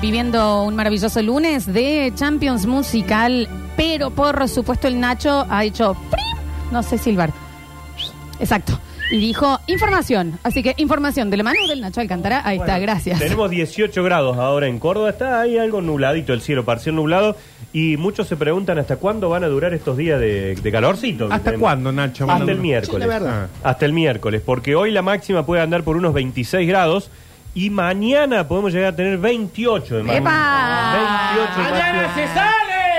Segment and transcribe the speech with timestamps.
[0.00, 5.94] viviendo un maravilloso lunes de Champions Musical, pero por supuesto el Nacho ha hecho...
[6.10, 6.36] ¡prim!
[6.70, 7.32] No sé silbar.
[8.38, 8.78] Exacto.
[9.10, 10.38] Y dijo información.
[10.42, 12.42] Así que información de la mano del Nacho Alcántara.
[12.44, 13.20] Ahí está, gracias.
[13.20, 15.10] Tenemos 18 grados ahora en Córdoba.
[15.10, 17.36] Está ahí algo nubladito el cielo, parcial nublado.
[17.72, 21.26] Y muchos se preguntan hasta cuándo van a durar estos días de, de calorcito.
[21.26, 21.60] ¿Hasta Tenemos.
[21.62, 22.28] cuándo, Nacho?
[22.28, 23.04] Hasta el miércoles.
[23.04, 23.48] Sí, la verdad.
[23.62, 24.42] Hasta el miércoles.
[24.44, 27.10] Porque hoy la máxima puede andar por unos 26 grados.
[27.56, 30.02] Y mañana podemos llegar a tener 28 de.
[30.02, 30.26] 28 de
[31.70, 32.52] máxima.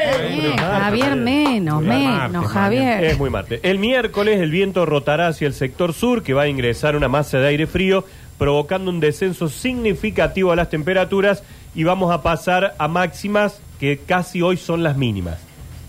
[0.10, 3.04] Eh, Javier, menos, menos, martes, Javier.
[3.04, 3.60] Es muy mate.
[3.62, 7.38] El miércoles el viento rotará hacia el sector sur, que va a ingresar una masa
[7.38, 8.04] de aire frío,
[8.40, 11.44] provocando un descenso significativo a las temperaturas
[11.76, 15.47] y vamos a pasar a máximas que casi hoy son las mínimas.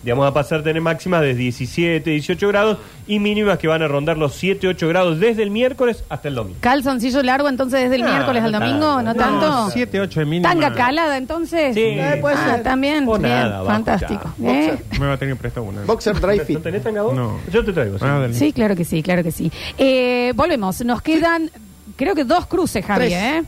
[0.08, 3.82] Ya vamos a pasar a tener máximas de 17, 18 grados y mínimas que van
[3.82, 6.56] a rondar los 7, 8 grados desde el miércoles hasta el domingo.
[6.62, 9.02] Calzoncillo largo entonces desde el No, miércoles al no domingo, tanto.
[9.04, 9.70] ¿no tanto?
[9.70, 10.48] 7, 8 de mínima.
[10.48, 11.74] Tanga calada entonces.
[11.74, 11.80] Sí.
[11.82, 12.62] Eh, puede Ah, ser.
[12.62, 13.04] también.
[13.06, 14.30] O Bien, nada, abajo, fantástico.
[14.42, 14.78] ¿Eh?
[14.98, 15.82] Me va a tener que prestar una.
[15.82, 16.62] Boxer Dry ¿No Fit.
[16.62, 17.14] tenés tanga vos?
[17.14, 17.38] No.
[17.52, 17.98] Yo te traigo.
[17.98, 18.04] sí.
[18.06, 18.26] Ah.
[18.32, 19.52] Sí, claro que sí, claro que sí.
[19.76, 20.82] Eh, volvemos.
[20.86, 21.50] Nos quedan,
[21.96, 23.22] creo que dos cruces, Javi, Tres.
[23.22, 23.42] ¿eh?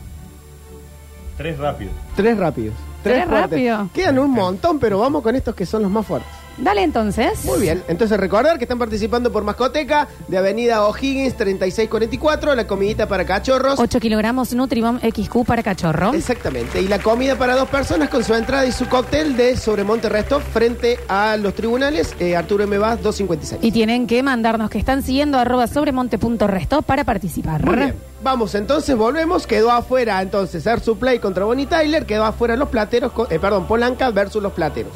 [1.37, 1.93] Tres rápidos.
[2.15, 2.75] Tres rápidos.
[3.01, 3.49] Tres fuertes.
[3.49, 3.89] rápido.
[3.95, 6.29] Quedan un montón, pero vamos con estos que son los más fuertes.
[6.57, 7.43] Dale entonces.
[7.45, 13.07] Muy bien, entonces recordar que están participando por Mascoteca de Avenida O'Higgins 3644, la comidita
[13.07, 13.79] para cachorros.
[13.79, 16.13] 8 kilogramos Nutribom XQ para cachorro.
[16.13, 20.09] Exactamente, y la comida para dos personas con su entrada y su cóctel de Sobremonte
[20.09, 22.77] Resto frente a los tribunales, eh, Arturo M.
[22.77, 23.63] Vaz 256.
[23.63, 27.65] Y tienen que mandarnos que están siguiendo arroba sobremonte.resto para participar.
[27.65, 27.95] Muy bien.
[28.23, 29.47] Vamos, entonces volvemos.
[29.47, 32.05] Quedó afuera entonces Air Supply contra Bonnie Tyler.
[32.05, 34.93] Quedó afuera los plateros, eh, perdón, Polanca versus los plateros.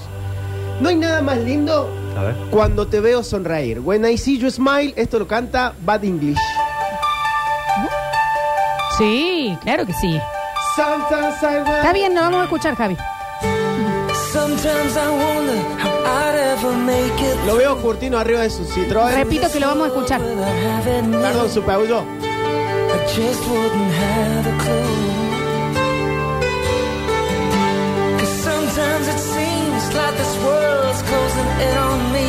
[0.82, 2.36] No hay nada más lindo A ver.
[2.52, 3.80] cuando te veo sonreír.
[3.80, 6.38] When I see you smile, esto lo canta Bad English.
[8.98, 10.20] Sí, claro que sí.
[10.76, 12.96] Sometimes I want- Está bien, nos vamos a escuchar, Javi.
[14.32, 17.38] Sometimes I wonder how I'd ever make it.
[17.46, 19.14] Lo veo Curtino arriba de su Citroën.
[19.16, 20.22] Repito que lo vamos a escuchar.
[20.22, 21.22] you.
[21.22, 21.62] Perdón, su.
[21.92, 24.86] I just wouldn't have a clue.
[28.18, 29.65] 'Cause sometimes it seems
[30.02, 32.28] like this world's closing in on me.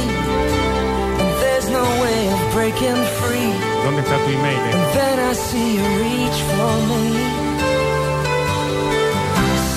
[1.22, 3.52] And there's no way of breaking free.
[3.84, 4.60] ¿Dónde está tu email?
[4.68, 4.74] eh?
[4.76, 7.04] And then I see you reach for me.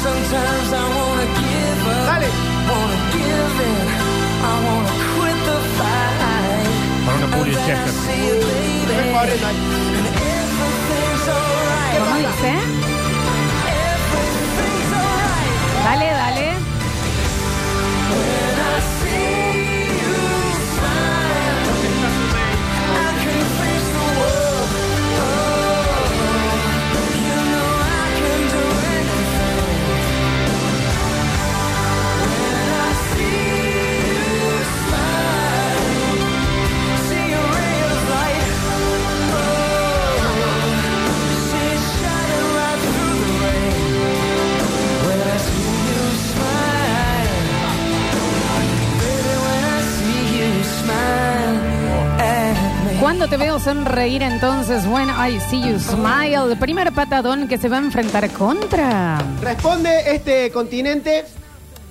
[0.06, 2.06] Sometimes I wanna give up.
[2.10, 2.32] Dale.
[2.70, 3.88] Wanna give in.
[4.52, 6.18] I wanna quit the fight.
[7.06, 7.68] Para una And publicidad.
[7.68, 7.82] then I
[53.10, 56.52] Cuando te veo sonreír entonces, bueno, I see you smile.
[56.52, 59.18] El primer patadón que se va a enfrentar contra.
[59.42, 61.26] Responde este continente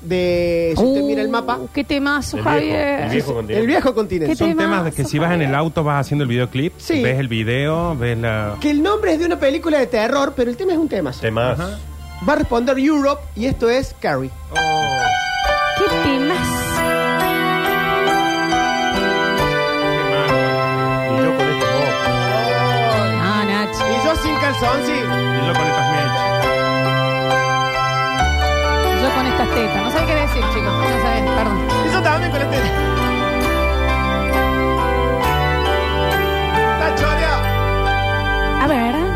[0.01, 0.75] de.
[0.77, 1.59] Si usted Uh, mira el mapa.
[1.75, 3.11] Qué temazo, El Javier.
[3.11, 3.61] viejo, el viejo continente.
[3.61, 4.33] El viejo continente.
[4.33, 6.73] ¿Qué Son temazo, temas de que si vas en el auto vas haciendo el videoclip,
[6.77, 7.03] Sí.
[7.03, 8.55] ves el video, ves la...
[8.61, 11.11] Que el nombre es de una película de terror, pero el tema es un tema.
[11.21, 11.59] Temas.
[11.59, 14.31] Va a responder Europe y esto es Carrie.
[24.59, 24.93] Sí.
[24.93, 26.25] Y yo con estas mechas.
[29.03, 29.83] Yo con estas tetas.
[29.83, 30.73] No sé qué decir, chicos.
[30.73, 31.69] No saben, perdón.
[31.87, 32.43] Y yo también con.
[36.73, 37.45] Está choreado.
[38.63, 39.08] A ver.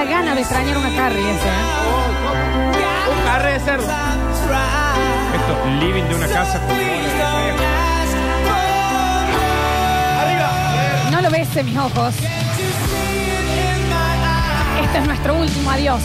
[0.00, 1.48] Da ganas de extrañar una carry esa.
[1.48, 1.64] ¿eh?
[3.12, 3.84] Un carre de cerdo.
[5.34, 6.76] Esto, living de una casa con
[10.20, 11.10] Arriba.
[11.10, 12.14] No lo ves en mis ojos.
[14.82, 16.00] Este es nuestro último adiós.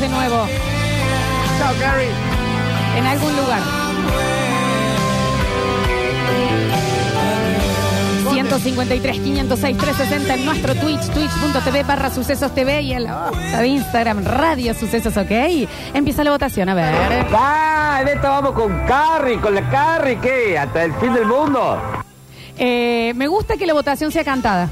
[0.00, 0.46] De nuevo
[1.58, 2.08] Chao, Carrie.
[2.96, 3.60] en algún lugar.
[8.30, 14.24] 153, 506, 360 en nuestro Twitch, twitch.tv barra sucesos TV y en la de Instagram,
[14.24, 15.30] Radio Sucesos, ¿ok?
[15.92, 16.94] Empieza la votación, a ver.
[17.32, 20.58] Ah, en esta vamos con Carrie, con la Carrie, ¿qué?
[20.58, 21.78] Hasta el fin del mundo.
[22.56, 24.68] Eh, me gusta que la votación sea cantada.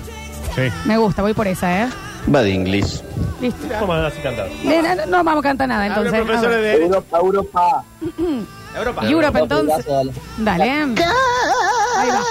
[0.54, 0.62] Sí.
[0.86, 1.88] Me gusta, voy por esa, ¿eh?
[2.34, 3.02] Va de inglés.
[3.40, 3.66] Listo.
[3.80, 4.52] ¿Cómo andas así cantando?
[4.52, 6.24] Eh, No, no vamos a cantar nada, Habla entonces.
[6.24, 6.62] profesor A de.
[6.62, 6.84] Derecho.
[6.86, 7.84] Europa, Europa.
[8.76, 9.06] Europa.
[9.08, 9.86] Europe, entonces.
[10.38, 10.70] Dale.
[10.70, 12.22] Ahí va.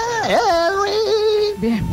[1.58, 1.84] Bien.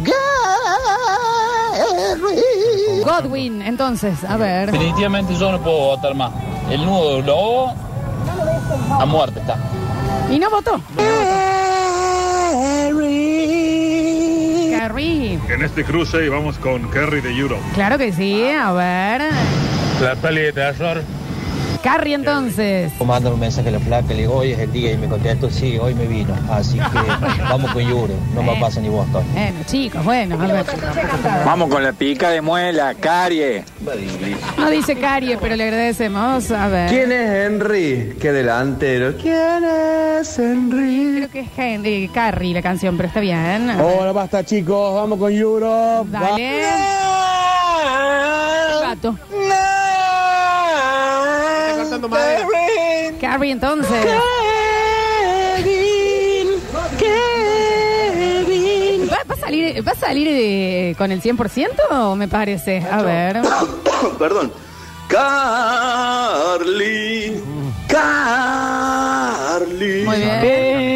[3.03, 4.71] Godwin, entonces, a ver.
[4.71, 6.31] Definitivamente yo no puedo votar más.
[6.69, 7.73] El nudo del lobo
[8.99, 9.57] a muerte está.
[10.31, 10.79] Y no votó.
[15.05, 17.61] En este cruce vamos con Kerry de Europe.
[17.75, 19.21] Claro que sí, a ver.
[20.01, 21.03] La peli de terror.
[21.85, 22.91] Carrie, entonces.
[23.05, 25.51] Manda un mensaje a la placa, le digo, hoy es el día y me contestó,
[25.51, 26.33] sí, hoy me vino.
[26.49, 29.23] Así que vamos con Yuro, no me pasa ni Boston.
[29.33, 30.65] Bueno, chicos, bueno, a ver.
[31.45, 33.63] Vamos con la pica de muela, Carie.
[33.87, 33.93] Va.
[34.57, 36.49] No dice Carie, pero le agradecemos.
[36.49, 36.89] A ver.
[36.89, 38.17] ¿Quién es Henry?
[38.19, 39.13] ¿Qué delantero?
[39.21, 41.17] ¿Quién es Henry?
[41.17, 43.69] Creo que es Henry, Carrie la canción, pero está bien.
[43.79, 46.09] Hola, basta chicos, vamos con Europe.
[46.09, 46.65] Dale.
[48.81, 49.15] Gato.
[52.01, 52.47] Madera.
[53.19, 54.05] Carrie, entonces.
[59.11, 62.83] ¿Va, va a salir, va a salir eh, con el 100% o me parece?
[62.91, 63.41] A ver.
[64.19, 64.51] Perdón.
[65.07, 66.63] Carly.
[67.87, 68.45] Carly.
[70.05, 70.95] Muy bien.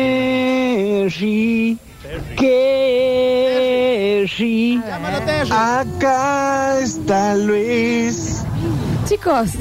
[4.85, 5.49] Llámalo, Terry.
[5.51, 8.43] acá está Luis.
[9.07, 9.51] Chicos,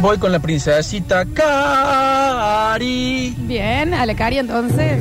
[0.00, 2.64] Voy con la princesita Cari.
[3.40, 4.98] bien, a la Carrie entonces.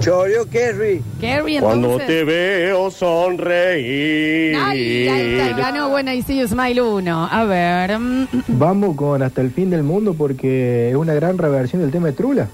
[0.00, 1.00] Chorio Kerry.
[1.20, 2.08] Carrie Cuando entonces.
[2.08, 4.56] te veo sonreír.
[4.60, 7.28] Ay, ahí está, ganó buena y see you smile 1.
[7.30, 7.96] A ver.
[8.00, 12.08] mm, Vamos con Hasta el fin del mundo porque es una gran reversión del tema
[12.08, 12.48] de Trula.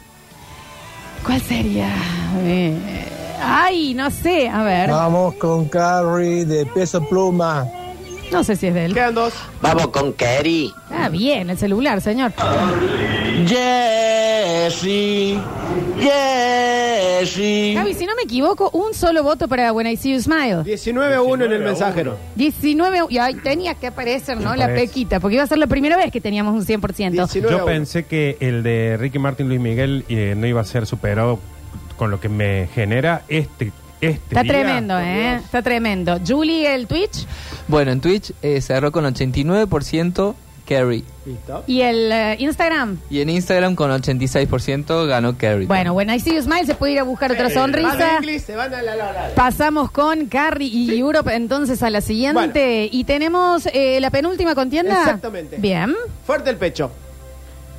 [1.25, 1.89] ¿Cuál sería?
[2.43, 2.75] Eh,
[3.43, 4.47] ay, no sé.
[4.51, 4.91] A ver.
[4.91, 7.67] Vamos con Carrie de peso pluma.
[8.33, 8.95] No sé si es de él.
[8.95, 9.33] Quedan dos.
[9.63, 10.73] Vamos con Kerry.
[10.91, 12.33] Ah, bien, el celular, señor.
[13.47, 15.39] Jessy.
[15.99, 17.75] Jessy.
[17.77, 20.63] Javi, si no me equivoco, un solo voto para When I See You Smile.
[20.65, 22.17] 19 a 1 en el 19 a mensajero.
[22.37, 24.55] 19, y ahí tenía que aparecer, ¿no?
[24.55, 24.87] La Aparece.
[24.89, 27.11] pequita, porque iba a ser la primera vez que teníamos un 100%.
[27.11, 27.65] 19 a Yo 1.
[27.65, 31.39] pensé que el de Ricky Martin Luis Miguel eh, no iba a ser superado
[31.97, 33.73] con lo que me genera este.
[34.01, 34.53] Este Está día.
[34.53, 35.37] tremendo, ¿eh?
[35.37, 36.19] Está tremendo.
[36.27, 37.27] Julie, el Twitch
[37.67, 40.35] Bueno, en Twitch eh, cerró con 89%
[40.69, 41.03] Carrie.
[41.25, 41.65] Listo.
[41.67, 42.99] y el eh, Instagram.
[43.09, 45.67] Y en Instagram con 86% ganó Carrie.
[45.67, 48.17] Bueno, I See You Smile se puede ir a buscar otra Van a sonrisa.
[48.17, 49.35] English, se van a la la la.
[49.35, 52.89] Pasamos con Carrie y Europe entonces a la siguiente.
[52.93, 54.99] Y tenemos eh, la penúltima contienda.
[55.01, 55.57] Exactamente.
[55.57, 55.95] Bien.
[56.27, 56.91] Fuerte el pecho.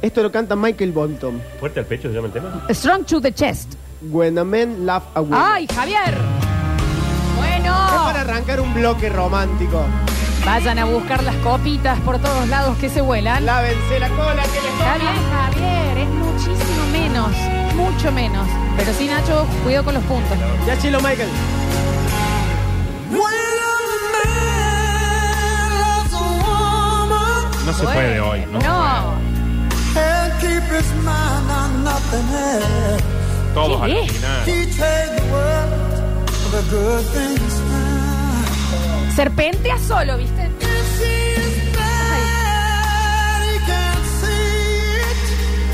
[0.02, 1.40] Esto lo canta Michael Bonton.
[1.60, 2.66] Fuerte al pecho se llama el tema.
[2.72, 3.74] Strong to the chest.
[4.02, 5.42] When a man love a woman.
[5.42, 6.14] ¡Ay, Javier!
[6.14, 7.74] Es Bueno,
[8.06, 9.84] para arrancar un bloque romántico.
[10.46, 13.46] vayan a buscar las copitas por todos lados que se vuelan.
[13.46, 17.32] Lávense la cola que les Está bien, Javier, es muchísimo menos,
[17.76, 18.48] mucho menos.
[18.78, 20.38] Pero sí, Nacho, cuidado con los puntos.
[20.66, 21.30] Ya chilo, Michael.
[27.66, 28.60] No se puede hoy, ¿no?
[28.60, 29.14] No.
[33.54, 34.46] Todos ¿Qué al final.
[39.16, 40.50] Serpentea solo, ¿viste?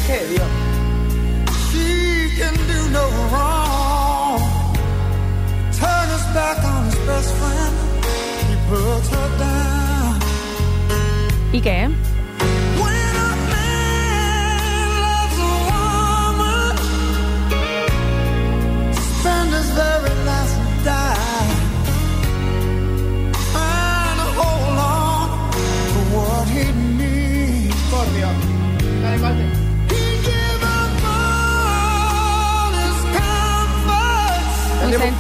[0.08, 0.48] ¿Qué, Dios?
[11.51, 11.89] ¿Y qué?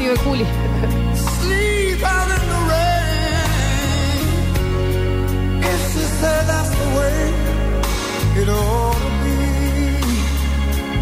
[0.05, 0.45] Un sentido de Juli.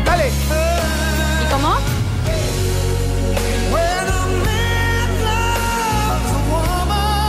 [0.06, 0.28] Dale.
[0.30, 1.76] ¿Y cómo?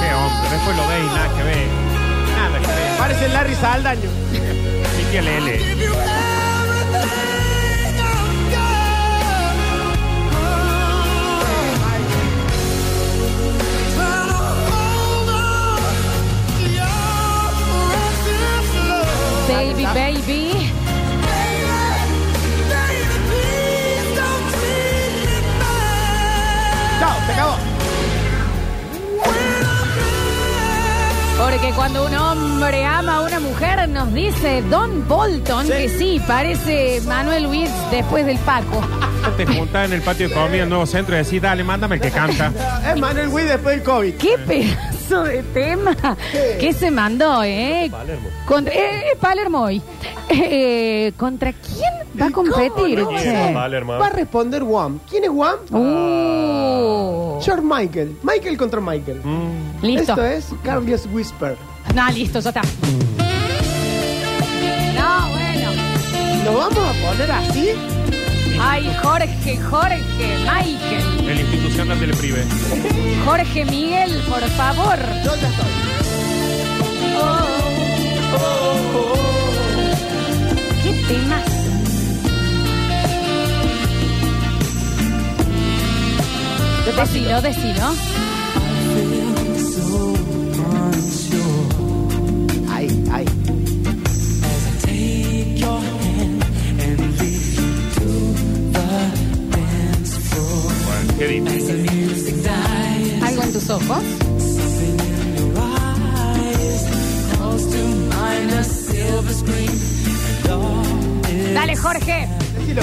[0.00, 1.68] Qué hombre, después lo ve y nada que ve.
[2.36, 2.98] Nada que ver.
[2.98, 4.10] Parece el Harry Saldaño.
[4.96, 6.13] Miki Lele.
[27.04, 27.56] Chao, se acabó.
[31.38, 37.02] Porque cuando un hombre ama a una mujer, nos dice Don Bolton que sí, parece
[37.06, 38.80] Manuel Luis después del Paco.
[39.36, 42.00] Te juntás en el patio de comida, el nuevo centro, y decís, dale, mándame el
[42.00, 42.50] que canta.
[42.88, 44.14] Es Manuel Witt después del COVID.
[44.14, 45.94] ¡Qué pedazo de tema!
[46.58, 47.88] ¿Qué se mandó, eh?
[47.90, 48.28] Palermo.
[48.46, 49.82] Contra, eh, eh, Palermo hoy.
[50.26, 52.98] Eh, ¿Contra quién va a competir?
[53.04, 53.18] ¿Cómo no?
[53.22, 53.50] che?
[53.52, 53.92] Palermo.
[53.98, 54.98] Va a responder Wham.
[55.08, 55.58] ¿Quién es Wham?
[55.70, 57.38] Uh.
[57.42, 58.16] George Michael.
[58.22, 59.20] Michael contra Michael.
[59.82, 60.12] Listo.
[60.12, 61.58] Esto es Carlos Whisper.
[61.94, 62.62] No, listo, ya está.
[64.96, 65.70] No, bueno.
[66.44, 67.93] ¿Nos vamos a poner así?
[68.66, 71.28] Ay, Jorge, Jorge, Michael.
[71.28, 72.44] El institucional del prive.
[73.24, 74.98] Jorge Miguel, por favor.
[75.24, 75.84] Yo ya estoy.
[80.82, 81.44] ¿Qué temas?
[86.96, 88.14] Decilo, decilo.
[103.66, 104.02] Tus.
[111.54, 112.28] Dale, Jorge.
[112.58, 112.82] Decilo.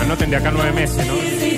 [0.00, 1.57] Anoten de acá nueve meses, ¿no?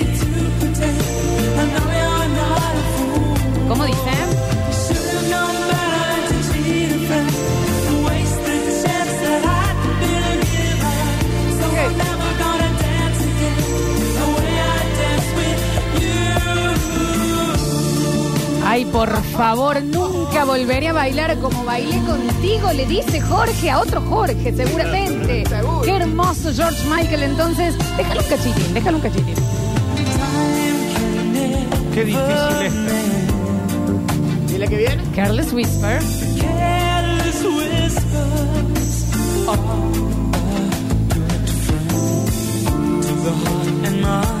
[18.81, 24.01] Ay, por favor, nunca volveré a bailar como bailé contigo, le dice Jorge a otro
[24.01, 25.45] Jorge, seguramente.
[25.47, 25.81] Seguro.
[25.83, 27.75] Qué hermoso George Michael, entonces.
[27.95, 29.35] Déjalo un cachitín, déjalo un cachitín.
[31.93, 32.21] Qué difícil
[32.63, 32.91] esta.
[34.55, 35.03] ¿Y la que viene?
[35.15, 36.01] Careless Whisper.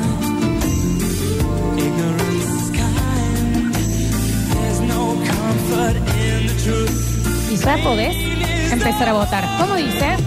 [7.63, 8.15] ya podés
[8.71, 9.47] empezar a votar.
[9.59, 10.17] ¿Cómo dice?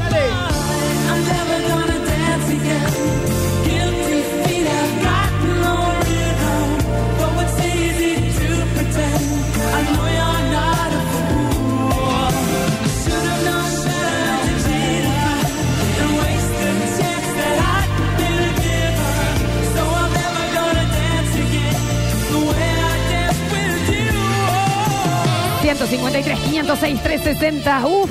[25.86, 27.86] 153, 506, 360.
[27.86, 28.10] Uf,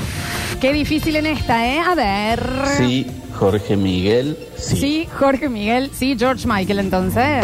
[0.62, 1.80] qué difícil en esta, ¿eh?
[1.80, 2.44] A ver.
[2.78, 4.78] Sí, Jorge Miguel, sí.
[4.78, 5.90] Sí, Jorge Miguel.
[5.94, 7.44] Sí, George Michael, entonces.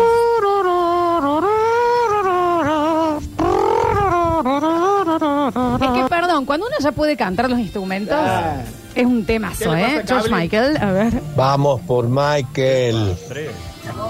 [5.81, 8.57] Es que, perdón, cuando uno ya puede cantar los instrumentos, Ah.
[8.95, 10.03] es un ¿Qué temazo, ¿eh?
[10.07, 10.29] George?
[10.29, 11.13] Michael, a ver.
[11.35, 13.15] Vamos por Michael.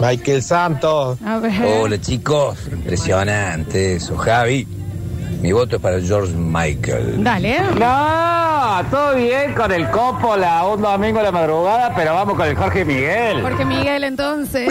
[0.02, 1.18] Michael Santos.
[1.26, 1.62] A ver.
[1.64, 4.68] Hola chicos, impresionante eso, Javi.
[5.42, 7.24] Mi voto es para George Michael.
[7.24, 7.60] Dale.
[7.80, 12.56] No, todo bien con el Coppola un domingo a la madrugada, pero vamos con el
[12.58, 13.42] Jorge Miguel.
[13.42, 14.70] Jorge Miguel, entonces.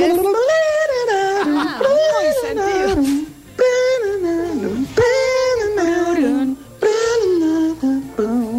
[1.46, 3.18] Ah, muy sentido.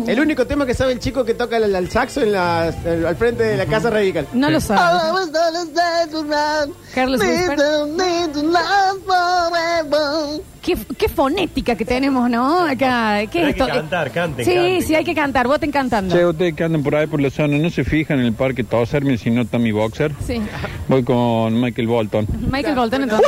[0.08, 3.06] El único tema que sabe el chico que toca el, el saxo en la, el-
[3.06, 4.28] al frente de la casa radical.
[4.34, 4.82] No lo sabe.
[6.96, 7.58] Carlos Whisper.
[10.62, 12.66] Qué, qué fonética que tenemos, ¿no?
[12.66, 13.26] Acá.
[13.32, 13.66] ¿Qué Hay es esto?
[13.66, 15.48] que cantar, canten, Sí, canten, sí, hay que cantar.
[15.48, 16.14] Voten cantando.
[16.16, 18.64] Che, ustedes que andan por ahí por la zona, ¿no se fijan en el parque
[18.64, 20.12] Toserme si no está mi boxer?
[20.26, 20.42] Sí.
[20.88, 22.28] Voy con Michael Bolton.
[22.52, 23.28] Michael Bolton, entonces.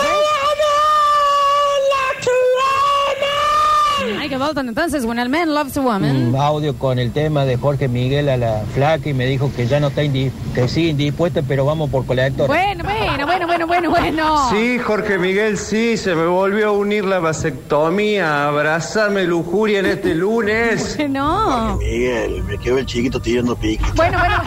[4.32, 6.28] Michael Bolton, entonces, When a Man Loves a Woman.
[6.30, 9.68] Un audio con el tema de Jorge Miguel a la flaca y me dijo que
[9.68, 12.48] ya no está indi- que sí indispuesta, pero vamos por colector.
[12.48, 14.50] Bueno, bueno, bueno, bueno, bueno, bueno.
[14.50, 19.88] Sí, Jorge Miguel, sí, se me volvió a unir la vasectomía, a abrazarme lujuria en
[19.88, 20.98] este lunes.
[21.12, 21.76] No.
[21.78, 23.84] Miguel, me quedó el chiquito tirando pique.
[23.96, 24.42] Bueno, bueno.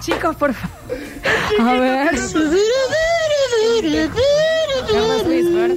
[0.00, 0.76] Chicos, por favor.
[1.60, 2.10] A ver.
[5.26, 5.76] Whisper.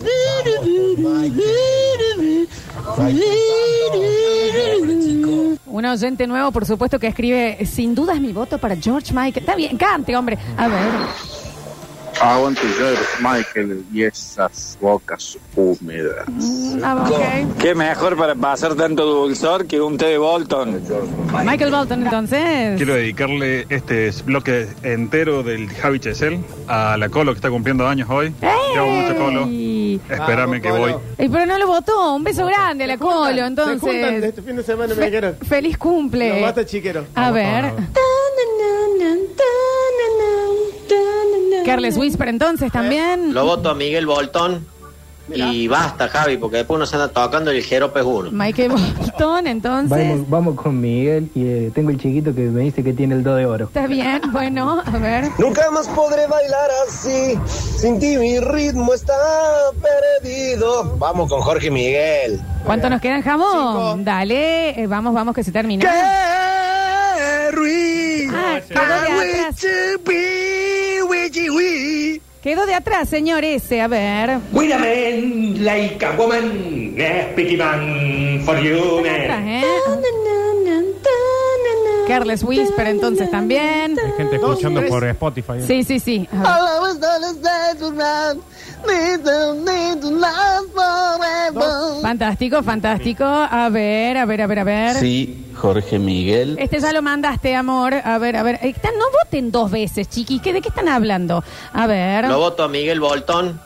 [5.65, 9.37] Un oyente nuevo, por supuesto, que escribe, sin duda es mi voto para George Michael.
[9.37, 10.37] Está bien, cante, hombre.
[10.57, 10.77] A ver.
[12.21, 16.25] Aguante George Michael y esas bocas húmedas.
[16.83, 17.57] Ah, ok.
[17.59, 20.81] Qué mejor para pasar tanto dulzor que un té de Bolton.
[21.45, 22.75] Michael Bolton, entonces.
[22.75, 28.09] Quiero dedicarle este bloque entero del Javi Chesel a la Colo que está cumpliendo años
[28.09, 28.33] hoy.
[28.75, 29.47] Hago mucho Colo.
[30.09, 30.95] Espérame que voy.
[31.17, 32.15] Ey, pero no lo votó.
[32.15, 34.23] Un beso grande a la Colo, Se juntan entonces.
[34.23, 35.33] este fin de semana, Fe- me quiero.
[35.47, 36.29] feliz cumple.
[36.33, 37.05] Los basta chiqueros.
[37.15, 37.71] A ver.
[41.69, 43.33] Carles Whisper, entonces también.
[43.33, 44.65] Lo voto a Miguel Boltón.
[45.31, 48.31] Y basta, Javi, porque después uno se anda tocando el Jerope 1.
[48.31, 50.09] Michael Bolton, entonces.
[50.09, 53.23] Vamos, vamos con Miguel y eh, tengo el chiquito que me dice que tiene el
[53.23, 53.65] do de oro.
[53.65, 55.25] Está bien, bueno, a ver.
[55.37, 57.37] Nunca más podré bailar así.
[57.77, 59.13] Sin ti mi ritmo está
[60.21, 60.95] perdido.
[60.97, 62.41] Vamos con Jorge Miguel.
[62.65, 64.03] ¿Cuánto nos quedan, jamón?
[64.03, 65.87] Dale, eh, vamos, vamos, que se termina.
[68.31, 69.65] Ah, quedó de atrás.
[72.41, 74.39] Quedó de atrás, señor ese, a ver.
[74.53, 76.95] Wait a man, like a woman,
[77.33, 79.47] speaking man for you, Atrás, man.
[79.49, 79.63] ¿eh?
[82.07, 85.53] Carles Whisper, entonces también gente escuchando por Spotify.
[85.59, 85.63] ¿eh?
[85.67, 86.27] Sí, sí, sí.
[92.01, 93.23] Fantástico, fantástico.
[93.25, 94.95] A ver, a ver, a ver, a ver.
[94.97, 96.57] Sí, Jorge Miguel.
[96.59, 97.93] Este ya lo mandaste, amor.
[97.93, 98.55] A ver, a ver.
[98.61, 100.41] Eh, están- no voten dos veces, chiquis.
[100.41, 101.43] ¿Qué- ¿De qué están hablando?
[101.73, 102.25] A ver.
[102.27, 103.59] Lo voto a Miguel Bolton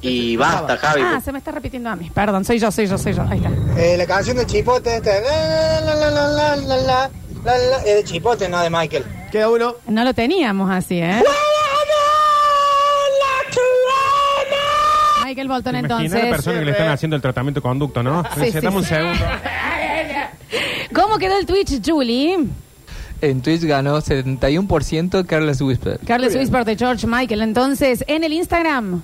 [0.00, 1.02] y basta, Javi.
[1.04, 2.10] Ah, se me está repitiendo a mí.
[2.14, 3.22] Perdón, soy yo, soy yo, soy yo.
[3.22, 3.80] Ahí está.
[3.82, 5.10] Eh, la canción del chipote este
[7.44, 9.04] la, es de Chipote, no de Michael.
[9.30, 9.74] Queda uno.
[9.86, 11.22] No lo teníamos así, ¿eh?
[15.24, 16.24] Michael Bolton, Imagina entonces.
[16.24, 18.22] la persona que le están haciendo el tratamiento de conducto, ¿no?
[18.36, 18.90] Sí, sí, dame un sí.
[18.90, 19.24] segundo.
[20.94, 22.38] ¿Cómo quedó el Twitch, Julie?
[23.20, 25.98] En Twitch ganó 71% Carlos Whisper.
[26.06, 27.42] Carlos Whisper de George Michael.
[27.42, 29.02] Entonces, en el Instagram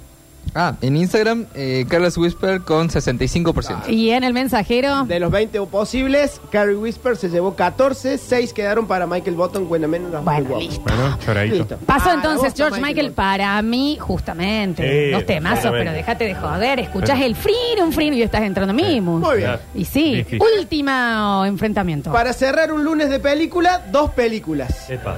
[0.52, 3.88] Ah, en Instagram, eh, Carlos Whisper con 65%.
[3.88, 5.04] y en el mensajero.
[5.04, 9.86] De los 20 posibles, Carrie Whisper se llevó 14, 6 quedaron para Michael Button, bueno,
[9.86, 10.80] menos las Bueno, listo.
[10.82, 11.54] Bueno, choradito.
[11.56, 11.78] Listo.
[11.86, 14.82] Pasó Ah, entonces George Michael Michael, para mí, justamente.
[15.06, 15.84] Sí, dos temazos, exactamente.
[15.84, 16.80] pero déjate de joder.
[16.80, 19.18] Escuchás el frío, un frío y estás entrando mismo.
[19.20, 19.52] Muy bien.
[19.74, 20.40] Y sí, Difícil.
[20.58, 22.10] último enfrentamiento.
[22.10, 24.90] Para cerrar un lunes de película, dos películas.
[24.90, 25.16] Epa.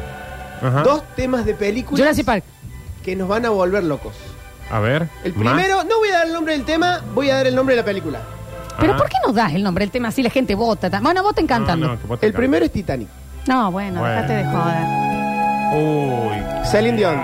[0.60, 0.82] Ajá.
[0.82, 2.44] Dos temas de películas Jurassic Park.
[3.02, 4.12] que nos van a volver locos.
[4.72, 5.06] A ver.
[5.22, 5.54] El ¿más?
[5.54, 7.82] primero, no voy a dar el nombre del tema, voy a dar el nombre de
[7.82, 8.18] la película.
[8.80, 8.96] Pero Ah.
[8.96, 10.88] ¿por qué no das el nombre del tema así la gente vota?
[10.88, 11.86] ta- Bueno, voten cantando.
[11.88, 13.06] No, No, no, El primero es Titanic.
[13.46, 14.02] bueno, Bueno.
[14.02, 15.02] déjate de joder.
[15.74, 16.66] Uy.
[16.66, 17.20] Celine Dion.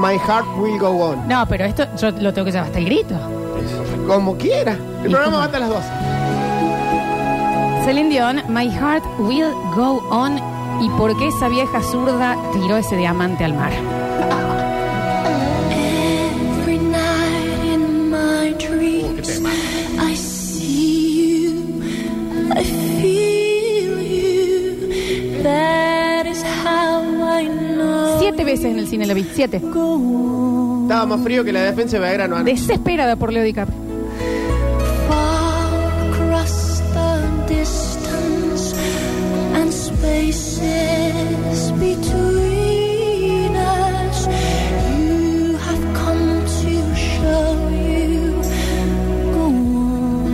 [0.00, 1.28] My Heart Will Go On.
[1.28, 3.14] No, pero esto yo lo tengo que llevar hasta el grito.
[4.08, 4.72] Como quiera.
[5.04, 5.88] El ¿Y programa va hasta las 12.
[7.84, 10.38] Celine Dion, My Heart Will Go On.
[10.80, 13.70] ¿Y por qué esa vieja zurda tiró ese diamante al mar?
[28.42, 29.58] Siete veces en el cine la vi, siete.
[29.58, 32.42] Estaba más frío que la defensa de Belgrano.
[32.42, 33.78] Desesperada por Leo DiCaprio.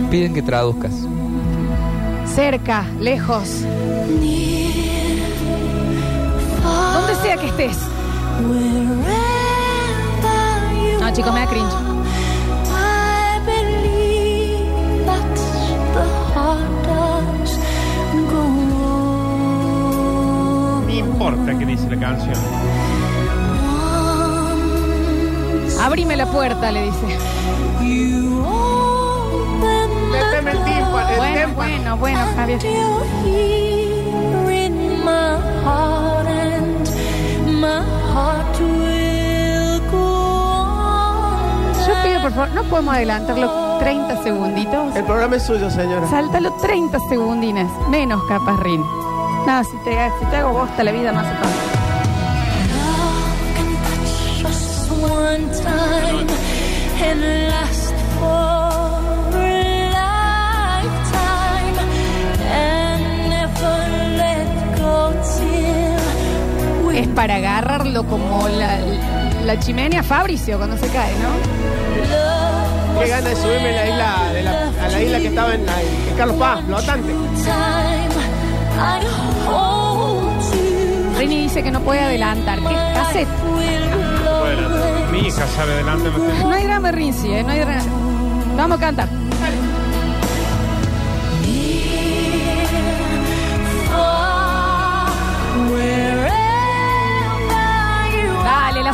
[0.09, 0.93] Piden que traduzcas.
[2.25, 3.61] Cerca, lejos,
[6.95, 7.77] donde sea que estés.
[10.99, 11.73] No, chicos, me da cringe.
[12.71, 15.35] I believe that
[15.93, 17.51] the heart does
[18.31, 18.41] go
[20.79, 20.87] on.
[20.87, 22.35] No importa qué dice la canción.
[25.81, 27.17] Abrime la puerta, le dice.
[30.11, 31.55] Méteme el tímpano, el Bueno, tímpano.
[31.55, 32.59] bueno, bueno, Javier.
[32.61, 36.89] You're here in my heart and
[37.61, 37.81] my
[41.87, 44.95] Yo pido, por favor, no podemos adelantarlo 30 segunditos.
[44.95, 46.07] El programa es suyo, señora.
[46.07, 47.71] Sáltalo 30 segundines.
[47.89, 48.81] Menos capaz, Rin.
[49.47, 51.79] No, si te, si te hago bosta la vida no hace falta.
[54.41, 56.27] Just one time
[57.01, 57.49] and
[67.15, 68.77] para agarrarlo como la,
[69.45, 71.29] la chimenea Fabricio cuando se cae, ¿no?
[73.01, 75.65] Qué gana de subirme a la isla, de la, a la isla que estaba en,
[75.65, 77.13] la- en Carlos Paz, flotante.
[81.17, 82.59] Rini dice que no puede adelantar.
[82.59, 83.27] ¿Qué cassette?
[85.11, 87.43] Mi hija sabe que- No hay drama, Rinzi, ¿eh?
[87.43, 87.81] No hay drama.
[88.57, 89.07] Vamos a cantar.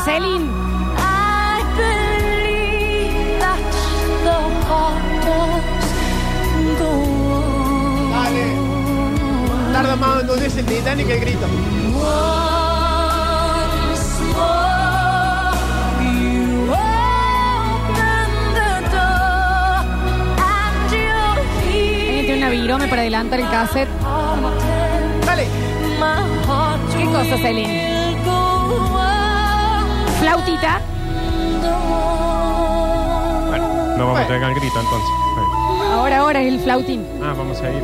[0.05, 0.45] Celine.
[8.11, 8.45] Dale.
[9.73, 11.47] Tarda más en hundirse el Titanic que el grito.
[22.21, 23.89] Tiene una virome para adelantar el cassette.
[25.25, 25.47] Dale.
[26.95, 27.95] ¿Qué cosa, Celine?
[30.25, 30.81] Flautita.
[33.47, 35.09] Bueno, no vamos a llegar al grito entonces.
[35.93, 37.05] Ahora, ahora es el flautín.
[37.21, 37.83] Ah, vamos a ir.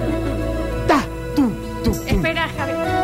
[2.07, 3.00] Espera, Javi.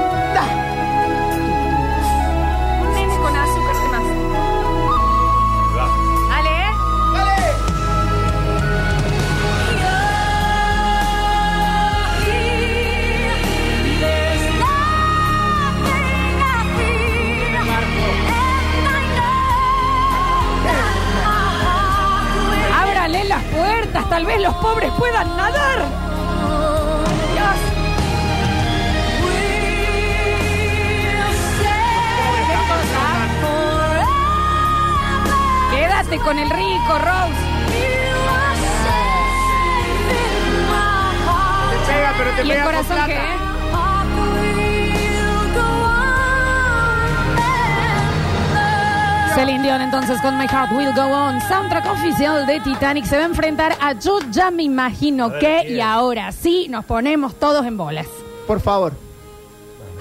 [49.36, 53.22] Celine Dion entonces con My Heart Will Go On, soundtrack oficial de Titanic, se va
[53.22, 57.78] a enfrentar a Yo ya me imagino que y ahora sí nos ponemos todos en
[57.78, 58.08] bolas.
[58.48, 58.94] Por favor.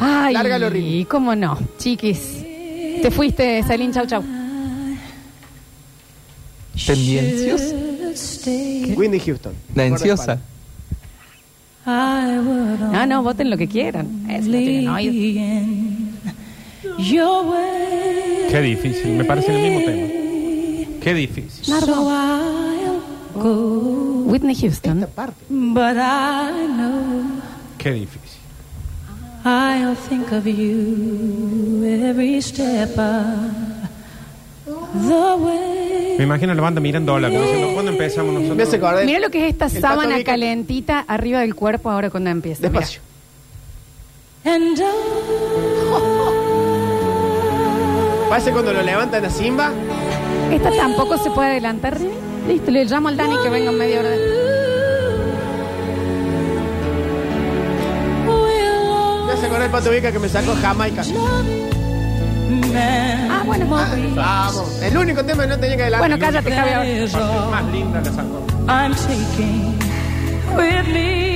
[0.00, 1.04] Ay, Lárgalo, Rini.
[1.04, 2.42] cómo no, chiquis.
[3.02, 4.24] Te fuiste, Celine, chau chau.
[6.86, 7.74] Tendencios.
[8.96, 9.54] Windy Houston.
[9.74, 10.38] Tendenciosa.
[11.86, 14.28] No, no, voten lo que quieran.
[14.28, 15.12] Eso no tienen oído.
[18.50, 19.12] Qué difícil.
[19.12, 20.06] Me parece el mismo tema.
[21.00, 21.74] Qué difícil.
[24.26, 25.06] Whitney Houston.
[25.48, 27.42] But I know
[27.78, 28.40] Qué difícil.
[29.44, 33.02] I'll think of you every step of the
[33.62, 33.75] way.
[36.18, 37.30] Me imagino la banda mirando dólar.
[37.30, 38.56] como diciendo, ¿Cuándo empezamos nosotros?
[38.56, 39.04] Me hace acordar.
[39.04, 42.62] Mira lo que es esta El sábana calentita arriba del cuerpo ahora cuando empieza.
[42.62, 43.00] Despacio.
[44.44, 44.80] And
[48.28, 49.72] Parece cuando lo levantan a Simba.
[50.50, 51.98] Esta tampoco se puede adelantar.
[52.48, 54.10] Listo, le llamo al Dani que venga en media hora.
[59.26, 61.02] Me hace acordar el Pato Vica que me sacó Jamaica.
[62.78, 63.66] Ah, bueno.
[64.14, 64.82] Vamos.
[64.82, 66.08] El único tema que no tenía que adelantar.
[66.08, 66.88] Bueno, cállate, Javi, ahora.
[66.88, 68.46] is all Más linda la sacó.
[68.68, 69.78] I'm taking
[70.56, 71.26] with me.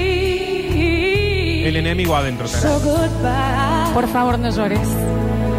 [1.68, 2.48] El enemigo adentro.
[2.48, 3.92] te So goodbye.
[3.94, 4.88] Por favor, no llores.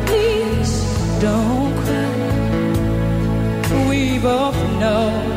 [0.07, 0.83] Please
[1.21, 2.11] don't cry.
[3.89, 5.30] We both know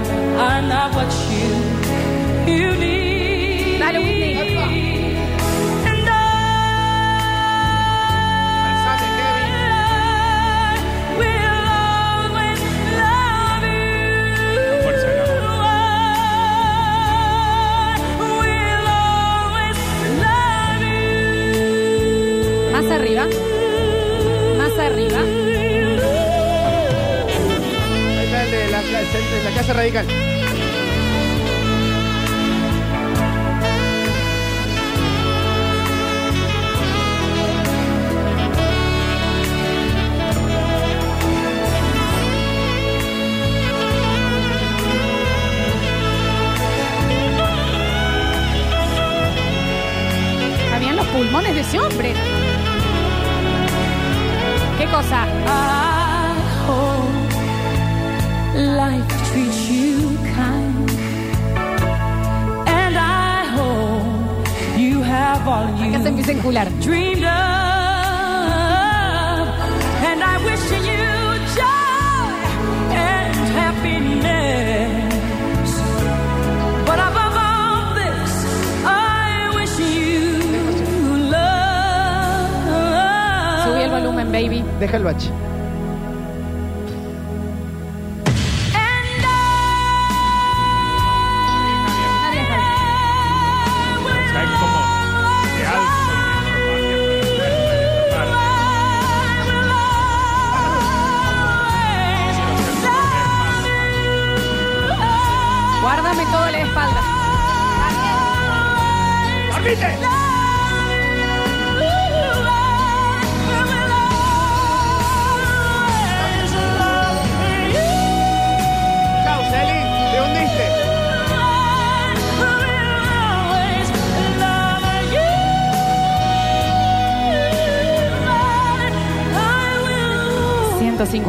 [84.84, 85.63] Deja el bache.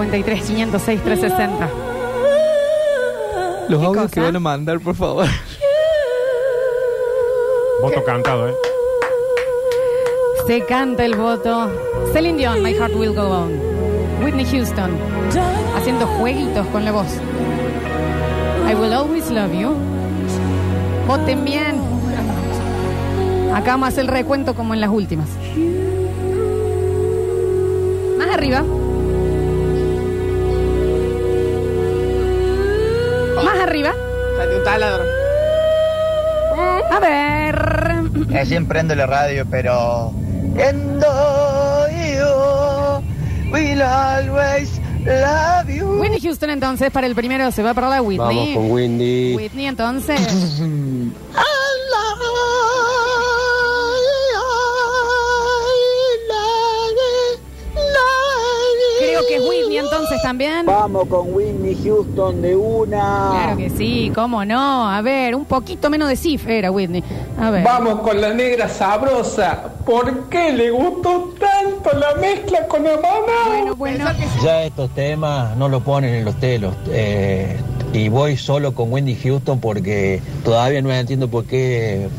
[0.06, 1.70] 53 506 360.
[3.70, 5.26] Los audios que van a mandar, por favor.
[7.82, 8.54] Voto cantado, ¿eh?
[10.46, 11.72] Se canta el voto.
[12.13, 13.52] Celine Dion, My Heart Will Go On.
[14.24, 14.91] Whitney Houston,
[15.76, 17.08] haciendo jueguitos con la voz.
[18.70, 19.76] I Will Always Love You.
[21.08, 21.82] Voten bien.
[23.54, 25.30] Acá vamos el recuento como en las últimas.
[28.18, 28.63] Más arriba.
[34.65, 35.06] Taladro.
[36.91, 38.28] A ver.
[38.28, 40.12] Recién prendo la radio, pero.
[40.58, 41.08] Endo
[42.17, 43.01] yo
[43.51, 45.86] will always love you.
[45.99, 48.54] Whitney Houston entonces para el primero se va para la Whitney.
[48.54, 49.36] Vamos con Windy.
[49.36, 50.19] Whitney entonces.
[60.26, 60.66] también.
[60.66, 63.30] Vamos con Whitney Houston de una.
[63.32, 64.90] Claro que sí, cómo no.
[64.90, 67.04] A ver, un poquito menos de Sif era Whitney.
[67.40, 67.64] A ver.
[67.64, 69.76] Vamos con la negra sabrosa.
[69.86, 73.48] ¿Por qué le gustó tanto la mezcla con la mamá?
[73.48, 74.06] Bueno, bueno.
[74.44, 76.74] Ya estos temas no lo ponen en los telos.
[76.90, 77.58] eh,
[77.94, 82.10] y voy solo con Wendy Houston porque todavía no entiendo por qué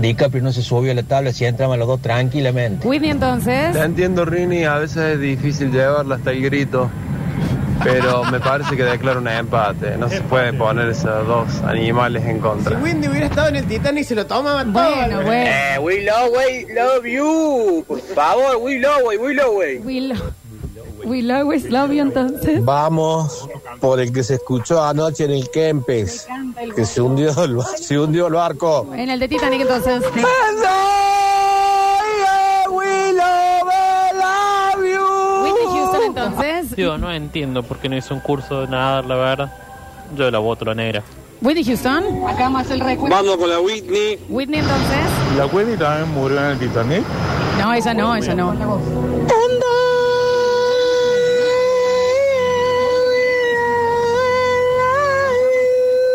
[0.00, 2.86] DiCaprio no se subió a la tabla si entraban los dos tranquilamente.
[2.86, 3.72] Whitney entonces.
[3.72, 6.88] Te entiendo, Rini, a veces es difícil llevarla hasta el grito,
[7.82, 9.96] pero me parece que declara un empate.
[9.96, 12.78] No se puede poner esos dos animales en Si contra.
[12.78, 14.82] Windy hubiera estado en el Titanic se lo tomaban todo.
[14.82, 15.26] Bueno, Albert.
[15.26, 15.50] bueno.
[15.50, 17.84] Eh, we always love you.
[17.86, 19.84] Por favor, we always, we always.
[19.84, 20.14] Will,
[21.04, 22.64] will always love you entonces.
[22.64, 23.48] Vamos
[23.80, 26.26] por el que se escuchó anoche en el Kempes,
[26.74, 28.88] que se hundió el, se hundió el barco.
[28.94, 30.02] En el de Titanic entonces.
[36.78, 39.52] Yo no entiendo por qué no hizo un curso de nadar, la verdad.
[40.16, 41.02] Yo la voto la negra.
[41.40, 42.04] Whitney Houston.
[42.24, 43.16] Acá vamos a hacer el recuento.
[43.16, 44.20] Vamos con la Whitney.
[44.28, 44.96] Whitney entonces.
[45.36, 47.02] ¿La Wendy también murió en el Titanic?
[47.58, 48.54] No, ella no, ella no.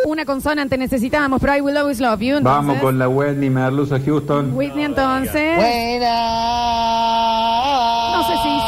[0.05, 2.37] Una consonante necesitábamos, pero I will always love you.
[2.37, 2.67] Entonces.
[2.67, 4.53] Vamos con la Wendy Merluza Houston.
[4.55, 5.57] Whitney entonces.
[5.57, 5.63] No